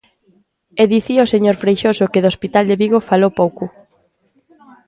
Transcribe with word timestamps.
E 0.81 0.83
dicía 0.93 1.25
o 1.25 1.31
señor 1.33 1.55
Freixoso 1.63 2.11
que 2.11 2.21
do 2.23 2.31
hospital 2.33 2.65
de 2.67 2.79
Vigo 2.81 2.99
falo 3.09 3.29
pouco. 3.39 3.63